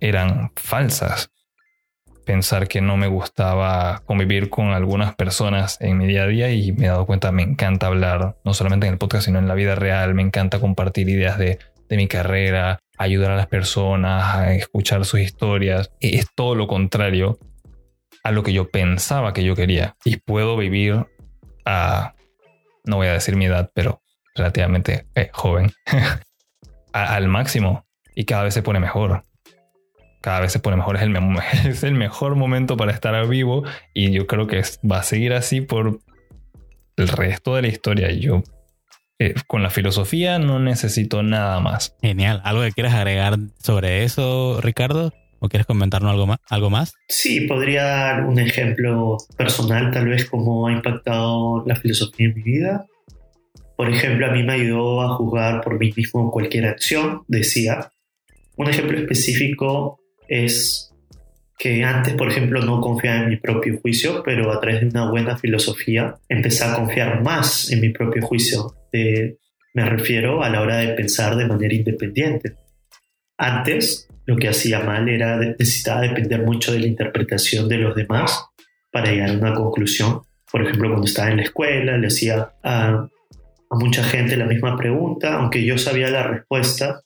[0.00, 1.30] eran falsas
[2.30, 6.70] pensar que no me gustaba convivir con algunas personas en mi día a día y
[6.70, 9.54] me he dado cuenta, me encanta hablar, no solamente en el podcast, sino en la
[9.54, 14.54] vida real, me encanta compartir ideas de, de mi carrera, ayudar a las personas, a
[14.54, 15.90] escuchar sus historias.
[15.98, 17.40] Es todo lo contrario
[18.22, 19.96] a lo que yo pensaba que yo quería.
[20.04, 21.06] Y puedo vivir
[21.64, 22.14] a,
[22.84, 24.02] no voy a decir mi edad, pero
[24.34, 25.72] relativamente eh, joven,
[26.92, 27.86] al máximo.
[28.14, 29.24] Y cada vez se pone mejor
[30.20, 31.16] cada vez se pone mejor, es el,
[31.70, 35.60] es el mejor momento para estar vivo y yo creo que va a seguir así
[35.60, 36.00] por
[36.96, 38.10] el resto de la historia.
[38.12, 38.42] Yo
[39.18, 41.96] eh, con la filosofía no necesito nada más.
[42.02, 42.40] Genial.
[42.44, 45.12] ¿Algo que quieras agregar sobre eso, Ricardo?
[45.40, 46.38] ¿O quieres comentarnos algo más?
[46.48, 46.92] ¿Algo más?
[47.08, 52.42] Sí, podría dar un ejemplo personal, tal vez, cómo ha impactado la filosofía en mi
[52.42, 52.86] vida.
[53.74, 57.90] Por ejemplo, a mí me ayudó a juzgar por mí mismo cualquier acción, decía.
[58.56, 59.98] Un ejemplo específico
[60.28, 60.92] es
[61.58, 65.10] que antes, por ejemplo, no confiaba en mi propio juicio, pero a través de una
[65.10, 68.74] buena filosofía empecé a confiar más en mi propio juicio.
[68.92, 72.54] me refiero a la hora de pensar de manera independiente.
[73.42, 78.44] Antes, lo que hacía mal era necesitaba depender mucho de la interpretación de los demás
[78.92, 80.20] para llegar a una conclusión.
[80.52, 83.08] Por ejemplo, cuando estaba en la escuela, le hacía a,
[83.70, 87.00] a mucha gente la misma pregunta, aunque yo sabía la respuesta,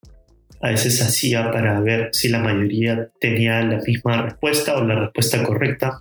[0.61, 5.40] a veces hacía para ver si la mayoría tenía la misma respuesta o la respuesta
[5.44, 6.01] correcta.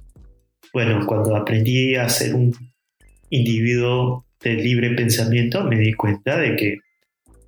[0.74, 2.56] Bueno, cuando aprendí a ser un
[3.30, 6.80] individuo de libre pensamiento, me di cuenta de que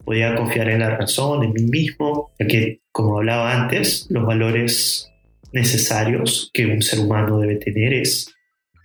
[0.05, 5.11] podía confiar en la razón, en mí mismo, ya que, como hablaba antes, los valores
[5.51, 8.33] necesarios que un ser humano debe tener es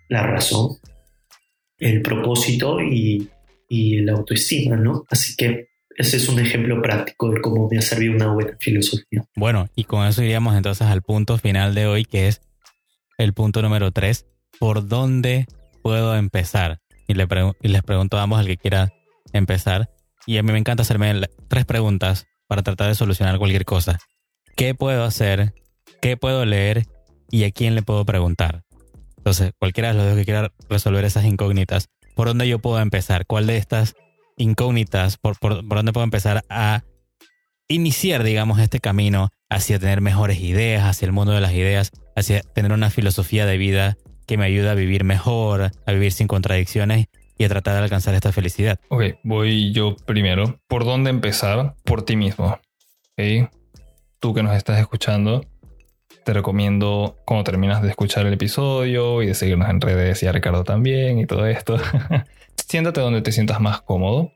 [0.08, 0.76] la razón,
[1.78, 3.28] el propósito y,
[3.68, 5.04] y la autoestima, ¿no?
[5.10, 9.24] Así que ese es un ejemplo práctico de cómo me ha servido una buena filosofía.
[9.36, 12.40] Bueno, y con eso iríamos entonces al punto final de hoy, que es
[13.18, 14.26] el punto número tres.
[14.58, 15.46] ¿Por dónde
[15.82, 16.80] puedo empezar?
[17.06, 17.26] Y, le
[17.60, 18.92] y les pregunto a ambos al que quiera
[19.32, 19.90] empezar.
[20.26, 23.98] Y a mí me encanta hacerme tres preguntas para tratar de solucionar cualquier cosa.
[24.56, 25.54] ¿Qué puedo hacer?
[26.00, 26.86] ¿Qué puedo leer?
[27.30, 28.64] ¿Y a quién le puedo preguntar?
[29.16, 33.26] Entonces, cualquiera de los dos que quiera resolver esas incógnitas, ¿por dónde yo puedo empezar?
[33.26, 33.94] ¿Cuál de estas
[34.36, 36.82] incógnitas por, por, dónde puedo empezar a
[37.68, 42.40] iniciar, digamos, este camino hacia tener mejores ideas, hacia el mundo de las ideas, hacia
[42.40, 47.06] tener una filosofía de vida que me ayude a vivir mejor, a vivir sin contradicciones
[47.40, 48.78] y a tratar de alcanzar esta felicidad.
[48.90, 50.60] Ok, voy yo primero.
[50.68, 51.74] ¿Por dónde empezar?
[51.84, 52.60] Por ti mismo.
[54.18, 55.46] tú que nos estás escuchando,
[56.26, 60.32] te recomiendo cuando terminas de escuchar el episodio y de seguirnos en redes y a
[60.32, 61.78] Ricardo también y todo esto,
[62.68, 64.32] siéntate donde te sientas más cómodo.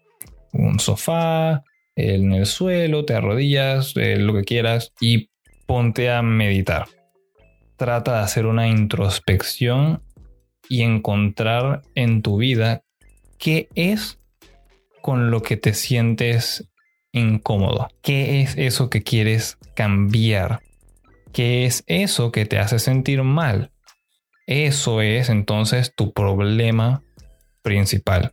[0.55, 1.62] Un sofá,
[1.97, 5.29] en el suelo, te arrodillas, eh, lo que quieras y
[5.67, 6.87] ponte a meditar.
[7.77, 10.03] Trata de hacer una introspección
[10.71, 12.81] y encontrar en tu vida
[13.38, 14.18] qué es
[15.03, 16.68] con lo que te sientes
[17.12, 17.88] incómodo.
[18.03, 20.61] ¿Qué es eso que quieres cambiar?
[21.33, 23.70] ¿Qué es eso que te hace sentir mal?
[24.47, 27.03] Eso es entonces tu problema
[27.62, 28.33] principal.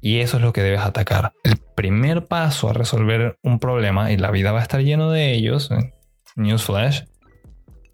[0.00, 1.32] Y eso es lo que debes atacar.
[1.44, 5.32] El primer paso a resolver un problema, y la vida va a estar lleno de
[5.32, 5.92] ellos, eh,
[6.36, 7.02] newsflash,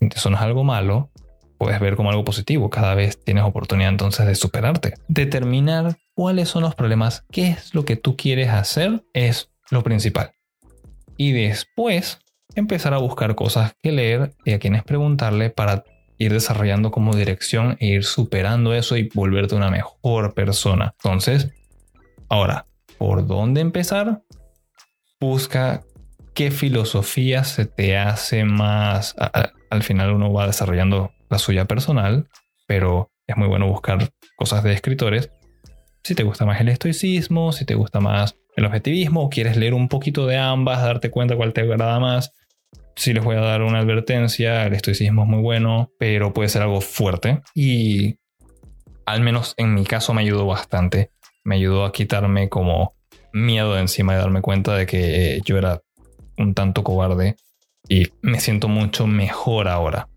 [0.00, 1.10] eso no es algo malo,
[1.58, 2.70] puedes ver como algo positivo.
[2.70, 4.94] Cada vez tienes oportunidad entonces de superarte.
[5.08, 10.32] Determinar cuáles son los problemas, qué es lo que tú quieres hacer, es lo principal.
[11.18, 12.18] Y después
[12.54, 15.84] empezar a buscar cosas que leer y a quienes preguntarle para
[16.16, 20.94] ir desarrollando como dirección e ir superando eso y volverte una mejor persona.
[21.02, 21.50] Entonces,
[22.30, 24.22] ahora, ¿por dónde empezar?
[25.20, 25.82] Busca
[26.32, 29.14] qué filosofía se te hace más...
[29.68, 32.26] al final uno va desarrollando la suya personal,
[32.66, 35.30] pero es muy bueno buscar cosas de escritores.
[36.06, 39.88] Si te gusta más el estoicismo, si te gusta más el objetivismo, quieres leer un
[39.88, 42.32] poquito de ambas, darte cuenta cuál te agrada más.
[42.94, 46.62] Si les voy a dar una advertencia, el estoicismo es muy bueno, pero puede ser
[46.62, 47.42] algo fuerte.
[47.56, 48.20] Y
[49.04, 51.10] al menos en mi caso me ayudó bastante.
[51.42, 52.94] Me ayudó a quitarme como
[53.32, 55.82] miedo encima de darme cuenta de que yo era
[56.38, 57.34] un tanto cobarde
[57.88, 60.08] y me siento mucho mejor ahora,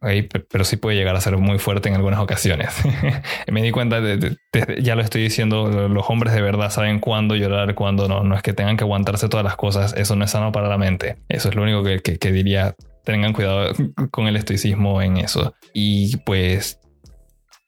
[0.49, 2.69] pero sí puede llegar a ser muy fuerte en algunas ocasiones.
[3.47, 4.37] me di cuenta, de,
[4.81, 8.23] ya lo estoy diciendo, los hombres de verdad saben cuándo llorar, cuándo no.
[8.23, 10.77] No es que tengan que aguantarse todas las cosas, eso no es sano para la
[10.77, 11.17] mente.
[11.29, 13.71] Eso es lo único que, que diría, tengan cuidado
[14.11, 15.53] con el estoicismo en eso.
[15.73, 16.79] Y pues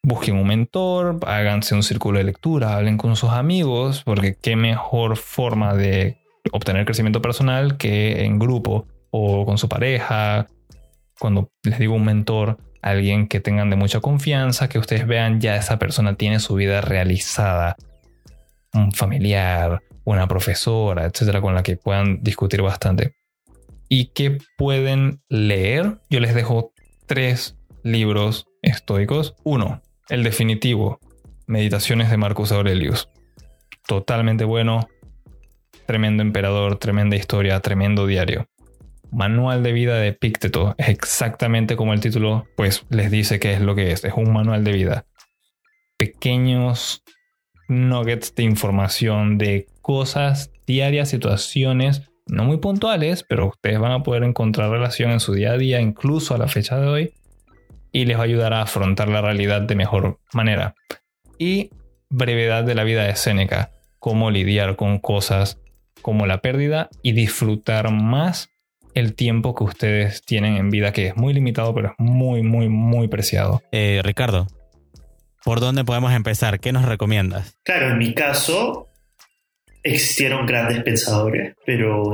[0.04, 5.18] busquen un mentor, háganse un círculo de lectura, hablen con sus amigos, porque qué mejor
[5.18, 6.18] forma de
[6.52, 10.48] obtener crecimiento personal que en grupo o con su pareja.
[11.20, 15.56] Cuando les digo un mentor, alguien que tengan de mucha confianza, que ustedes vean ya
[15.56, 17.76] esa persona tiene su vida realizada.
[18.74, 23.16] Un familiar, una profesora, etcétera, con la que puedan discutir bastante.
[23.88, 26.00] ¿Y qué pueden leer?
[26.10, 26.74] Yo les dejo
[27.06, 29.36] tres libros estoicos.
[29.44, 31.00] Uno, el definitivo,
[31.48, 33.10] Meditaciones de Marcus Aurelius.
[33.86, 34.88] Totalmente bueno,
[35.86, 38.48] tremendo emperador, tremenda historia, tremendo diario.
[39.12, 43.62] Manual de vida de Epicteto es exactamente como el título pues les dice que es
[43.62, 45.06] lo que es, es un manual de vida.
[45.98, 47.04] Pequeños
[47.68, 54.24] nuggets de información de cosas diarias, situaciones no muy puntuales, pero ustedes van a poder
[54.24, 57.14] encontrar relación en su día a día, incluso a la fecha de hoy,
[57.92, 60.76] y les va a ayudar a afrontar la realidad de mejor manera.
[61.38, 61.72] Y
[62.10, 65.60] brevedad de la vida de Séneca, cómo lidiar con cosas
[66.02, 68.50] como la pérdida y disfrutar más
[68.94, 72.70] el tiempo que ustedes tienen en vida, que es muy limitado, pero es muy, muy,
[72.70, 73.62] muy preciado.
[73.72, 74.48] Eh, Ricardo,
[75.44, 76.60] ¿por dónde podemos empezar?
[76.60, 77.58] ¿Qué nos recomiendas?
[77.64, 78.90] Claro, en mi caso
[79.84, 82.14] existieron grandes pensadores, pero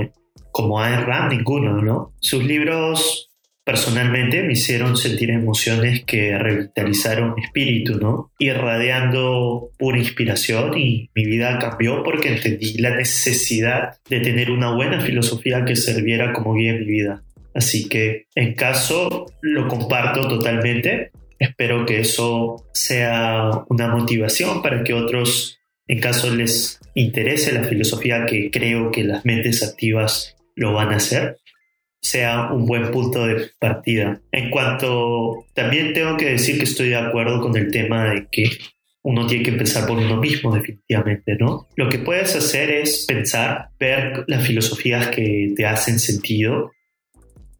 [0.51, 2.13] como Ayn Rand, ninguno, ¿no?
[2.19, 3.26] Sus libros
[3.67, 8.31] personalmente me hicieron sentir emociones que revitalizaron mi espíritu, ¿no?
[8.39, 15.01] Irradiando pura inspiración y mi vida cambió porque entendí la necesidad de tener una buena
[15.01, 17.23] filosofía que sirviera como guía en mi vida.
[17.53, 21.11] Así que en caso lo comparto totalmente.
[21.37, 28.25] Espero que eso sea una motivación para que otros, en caso les interese la filosofía
[28.25, 31.35] que creo que las mentes activas lo van a hacer,
[32.07, 34.21] sea un buen punto de partida.
[34.31, 38.49] En cuanto, también tengo que decir que estoy de acuerdo con el tema de que
[39.03, 41.67] uno tiene que empezar por uno mismo definitivamente, ¿no?
[41.75, 46.71] Lo que puedes hacer es pensar, ver las filosofías que te hacen sentido,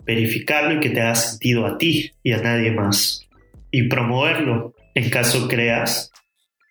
[0.06, 3.28] verificarlo y que te haga sentido a ti y a nadie más,
[3.72, 6.12] y promoverlo en caso creas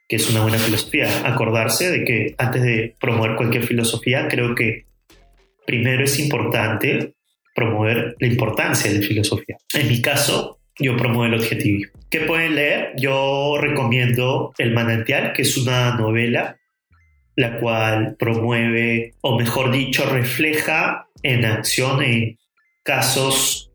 [0.08, 1.08] que es una buena filosofía.
[1.26, 4.84] Acordarse de que antes de promover cualquier filosofía, creo que
[5.66, 7.15] primero es importante
[7.56, 9.56] promover la importancia de la filosofía.
[9.74, 11.98] En mi caso, yo promuevo el objetivismo.
[12.10, 12.92] ¿Qué pueden leer?
[12.96, 16.58] Yo recomiendo El manantial, que es una novela
[17.36, 22.38] la cual promueve, o mejor dicho, refleja en acción, en
[22.82, 23.70] casos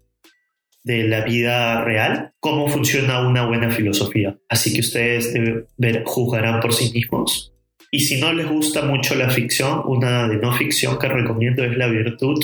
[0.84, 4.36] de la vida real, cómo funciona una buena filosofía.
[4.50, 5.32] Así que ustedes
[5.78, 7.54] ver, juzgarán por sí mismos.
[7.92, 11.78] Y si no les gusta mucho la ficción, una de no ficción que recomiendo es
[11.78, 12.44] La virtud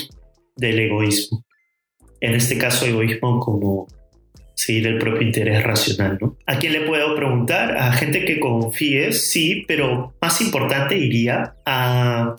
[0.58, 1.44] del egoísmo.
[2.20, 3.86] en este caso egoísmo como
[4.54, 6.36] seguir el propio interés racional, ¿no?
[6.44, 7.76] ¿A quién le puedo preguntar?
[7.76, 12.34] A gente que confíes, sí, pero más importante iría a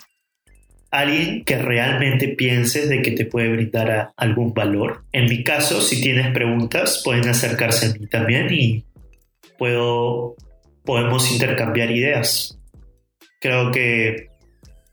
[0.91, 5.05] alguien que realmente pienses de que te puede brindar algún valor.
[5.13, 8.83] En mi caso, si tienes preguntas, pueden acercarse a mí también y
[9.57, 10.35] puedo,
[10.83, 12.59] podemos intercambiar ideas.
[13.39, 14.28] Creo que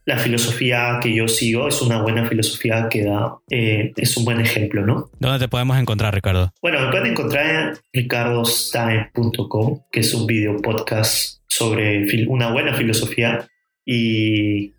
[0.06, 4.40] la filosofía que yo sigo es una buena filosofía que da, eh, es un buen
[4.40, 5.10] ejemplo, ¿no?
[5.18, 6.52] ¿Dónde te podemos encontrar, Ricardo?
[6.62, 13.48] Bueno, me pueden encontrar en ricardostime.com, que es un video podcast sobre una buena filosofía
[13.84, 14.74] y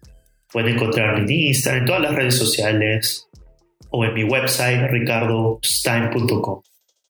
[0.52, 3.28] pueden encontrarme en Instagram, en todas las redes sociales
[3.90, 6.62] o en mi website ricardostime.com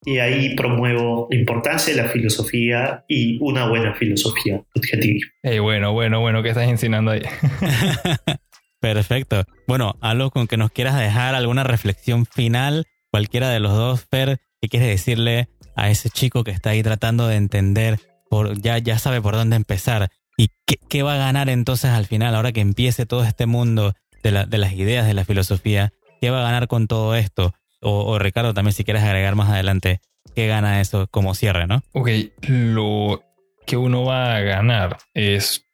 [0.04, 5.26] y ahí promuevo la importancia de la filosofía y una buena filosofía objetiva.
[5.42, 7.22] Hey, bueno, bueno, bueno, ¿qué estás enseñando ahí?
[8.80, 9.44] Perfecto.
[9.66, 14.38] Bueno, algo con que nos quieras dejar, alguna reflexión final, cualquiera de los dos, Fer,
[14.60, 17.98] ¿qué quieres decirle a ese chico que está ahí tratando de entender,
[18.30, 20.10] por, ya, ya sabe por dónde empezar?
[20.36, 23.94] ¿Y qué, qué va a ganar entonces al final, ahora que empiece todo este mundo
[24.22, 25.92] de, la, de las ideas de la filosofía?
[26.20, 27.54] ¿Qué va a ganar con todo esto?
[27.80, 30.00] O, Ricardo, también si quieres agregar más adelante,
[30.34, 31.82] ¿qué gana eso como cierre, no?
[31.92, 32.08] Ok,
[32.48, 33.22] lo
[33.66, 35.64] que uno va a ganar es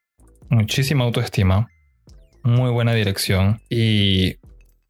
[0.50, 1.68] muchísima autoestima,
[2.42, 4.36] muy buena dirección y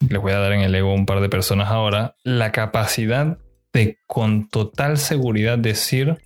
[0.00, 3.38] les voy a dar en el ego un par de personas ahora, la capacidad
[3.72, 6.18] de con total seguridad decir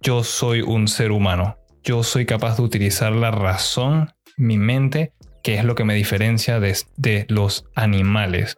[0.00, 5.54] yo soy un ser humano, yo soy capaz de utilizar la razón, mi mente, que
[5.54, 8.56] es lo que me diferencia de, de los animales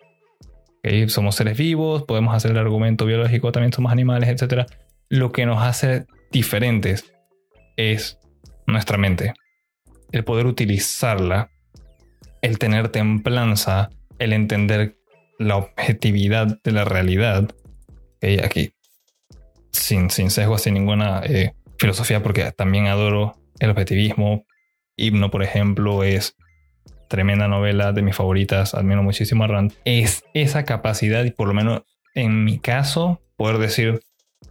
[1.09, 4.67] somos seres vivos, podemos hacer el argumento biológico, también somos animales, etc.
[5.09, 7.13] Lo que nos hace diferentes
[7.77, 8.19] es
[8.67, 9.35] nuestra mente.
[10.13, 11.51] El poder utilizarla,
[12.43, 14.97] el tener templanza, el entender
[15.39, 17.49] la objetividad de la realidad.
[18.43, 18.73] Aquí,
[19.73, 24.45] sin, sin sesgo, sin ninguna eh, filosofía, porque también adoro el objetivismo.
[24.97, 26.37] Himno, por ejemplo, es
[27.09, 31.55] tremenda novela de mis favoritas, admiro muchísimo a Rand, es esa capacidad y por lo
[31.55, 31.83] menos
[32.15, 34.01] en mi caso poder decir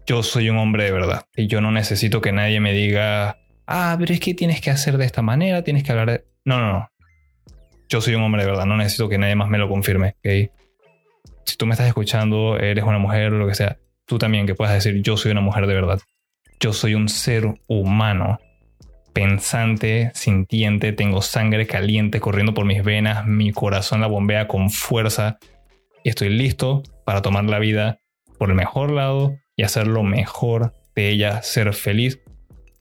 [0.05, 3.38] yo soy un hombre de verdad y yo no necesito que nadie me diga,
[3.68, 6.26] ah, pero es que tienes que hacer de esta manera, tienes que hablar de...
[6.45, 6.91] No, no, no.
[7.89, 10.16] Yo soy un hombre de verdad, no necesito que nadie más me lo confirme.
[10.20, 10.49] ¿okay?
[11.45, 14.55] Si tú me estás escuchando, eres una mujer o lo que sea, tú también que
[14.55, 15.99] puedas decir yo soy una mujer de verdad.
[16.60, 18.39] Yo soy un ser humano
[19.18, 25.39] pensante, sintiente, tengo sangre caliente corriendo por mis venas, mi corazón la bombea con fuerza
[26.03, 27.99] y estoy listo para tomar la vida
[28.38, 32.20] por el mejor lado y hacer lo mejor de ella, ser feliz.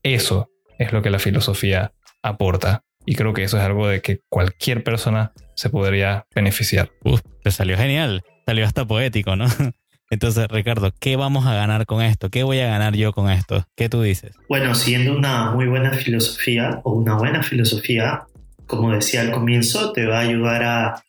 [0.03, 2.84] Eso es lo que la filosofía aporta.
[3.07, 6.91] Y creo que eso es algo de que cualquier persona se podría beneficiar.
[7.03, 8.24] Uf, te salió genial.
[8.45, 9.47] Salió hasta poético, ¿no?
[10.09, 12.30] Entonces, Ricardo, ¿qué vamos a ganar con esto?
[12.30, 13.66] ¿Qué voy a ganar yo con esto?
[13.74, 14.32] ¿Qué tú dices?
[14.48, 18.22] Bueno, siguiendo una muy buena filosofía o una buena filosofía,
[18.66, 21.02] como decía al comienzo, te va a ayudar a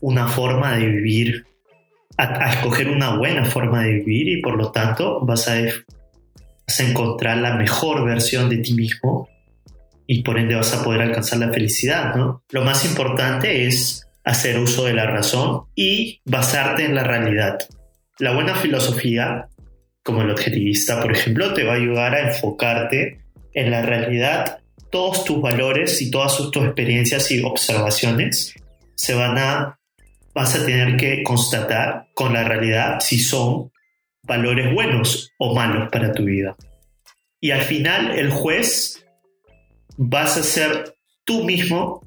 [0.00, 1.46] una forma de vivir,
[2.16, 6.82] a, escoger una buena forma de vivir y por lo tanto vas a, vas a
[6.84, 9.28] encontrar la mejor versión de ti mismo
[10.06, 12.42] y por ende vas a poder alcanzar la felicidad, ¿no?
[12.50, 17.58] Lo más importante es hacer uso de la razón y basarte en la realidad.
[18.18, 19.48] La buena filosofía,
[20.02, 23.20] como el objetivista, por ejemplo, te va a ayudar a enfocarte
[23.54, 24.58] en la realidad.
[24.90, 28.54] Todos tus valores y todas tus experiencias y observaciones
[28.96, 29.78] se van a,
[30.34, 33.70] vas a tener que constatar con la realidad si son
[34.24, 36.56] valores buenos o malos para tu vida.
[37.40, 39.06] Y al final el juez
[39.96, 40.94] vas a ser
[41.24, 42.02] tú mismo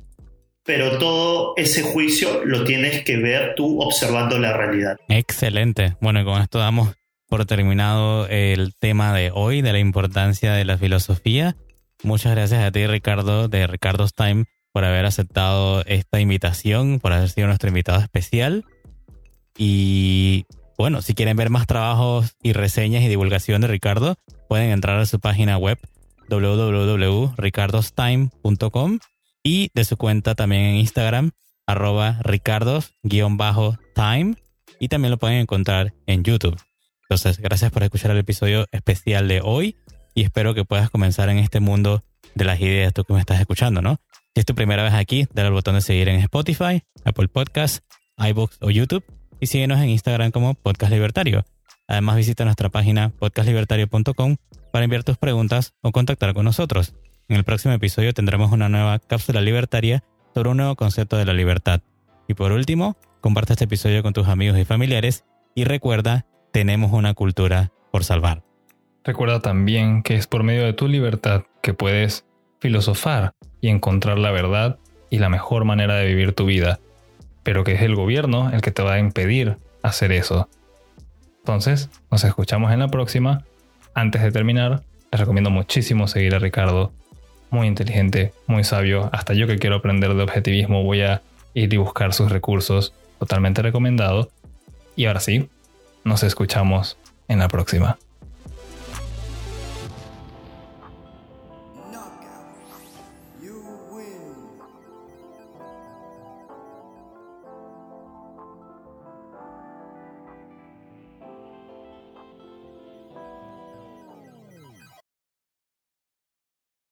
[0.64, 4.98] pero todo ese juicio lo tienes que ver tú observando la realidad.
[5.10, 5.96] Excelente.
[6.02, 6.96] Bueno, con esto damos
[7.28, 11.56] por terminado el tema de hoy, de la importancia de la filosofía.
[12.04, 17.30] Muchas gracias a ti, Ricardo, de Ricardo's Time, por haber aceptado esta invitación, por haber
[17.30, 18.66] sido nuestro invitado especial.
[19.58, 20.46] Y
[20.78, 24.16] bueno, si quieren ver más trabajos y reseñas y divulgación de Ricardo,
[24.50, 25.78] pueden entrar a su página web
[26.30, 29.00] www.ricardostime.com
[29.44, 31.32] y de su cuenta también en Instagram,
[31.66, 34.36] arroba ricardos-time
[34.80, 36.60] y también lo pueden encontrar en YouTube.
[37.04, 39.76] Entonces, gracias por escuchar el episodio especial de hoy
[40.14, 42.04] y espero que puedas comenzar en este mundo
[42.36, 44.00] de las ideas, tú que me estás escuchando, ¿no?
[44.34, 47.84] Si es tu primera vez aquí, dale al botón de seguir en Spotify, Apple Podcasts,
[48.18, 49.04] iBooks o YouTube
[49.42, 51.46] y síguenos en Instagram como Podcast Libertario.
[51.88, 54.38] Además, visita nuestra página podcastlibertario.com
[54.72, 56.94] para enviar tus preguntas o contactar con nosotros.
[57.30, 60.04] En el próximo episodio tendremos una nueva cápsula libertaria
[60.34, 61.82] sobre un nuevo concepto de la libertad.
[62.28, 67.14] Y por último, comparte este episodio con tus amigos y familiares Y recuerda, tenemos una
[67.14, 68.44] cultura por salvar.
[69.04, 72.26] Recuerda también que es por medio de tu libertad que puedes
[72.60, 74.78] filosofar y encontrar la verdad
[75.10, 76.80] y la mejor manera de vivir tu vida,
[77.44, 80.48] pero que es el gobierno el que te va a impedir hacer eso.
[81.40, 83.44] Entonces, nos escuchamos en la próxima.
[83.94, 86.94] Antes de terminar, les recomiendo muchísimo seguir a Ricardo.
[87.52, 89.10] Muy inteligente, muy sabio.
[89.14, 91.22] Hasta yo que quiero aprender de objetivismo voy a
[91.54, 92.94] ir y buscar sus recursos.
[93.20, 94.32] Totalmente recomendado.
[94.96, 95.50] Y ahora sí,
[96.04, 96.98] nos escuchamos
[97.28, 98.00] en la próxima.